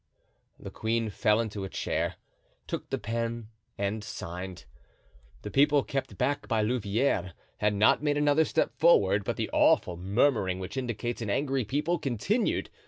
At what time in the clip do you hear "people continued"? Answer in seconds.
11.65-12.71